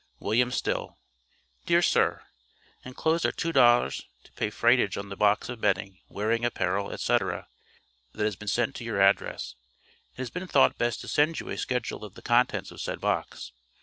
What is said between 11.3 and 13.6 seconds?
you a schedule of the contents of said box.